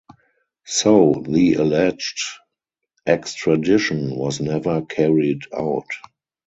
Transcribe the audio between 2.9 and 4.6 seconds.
extradition was